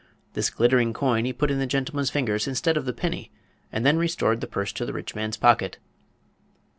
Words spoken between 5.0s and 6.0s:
man's pocket.